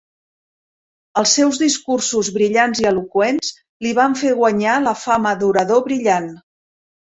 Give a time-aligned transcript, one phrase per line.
[1.21, 3.53] Els seus discursos brillants i eloqüents
[3.87, 6.31] li van fer guanyar la fama d'orador brillant.